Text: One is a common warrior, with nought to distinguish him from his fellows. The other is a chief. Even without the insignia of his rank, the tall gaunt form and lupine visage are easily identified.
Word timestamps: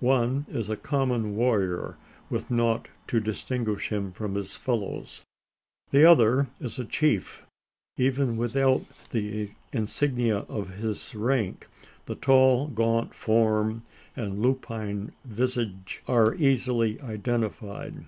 One 0.00 0.46
is 0.48 0.68
a 0.68 0.76
common 0.76 1.36
warrior, 1.36 1.96
with 2.28 2.50
nought 2.50 2.88
to 3.06 3.20
distinguish 3.20 3.90
him 3.92 4.10
from 4.10 4.34
his 4.34 4.56
fellows. 4.56 5.22
The 5.92 6.04
other 6.04 6.48
is 6.58 6.76
a 6.80 6.84
chief. 6.84 7.46
Even 7.96 8.36
without 8.36 8.82
the 9.12 9.50
insignia 9.72 10.38
of 10.48 10.70
his 10.70 11.14
rank, 11.14 11.68
the 12.06 12.16
tall 12.16 12.66
gaunt 12.66 13.14
form 13.14 13.84
and 14.16 14.42
lupine 14.42 15.12
visage 15.24 16.02
are 16.08 16.34
easily 16.34 17.00
identified. 17.02 18.06